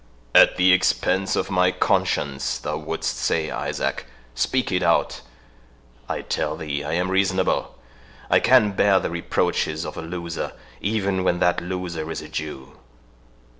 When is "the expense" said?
0.57-1.35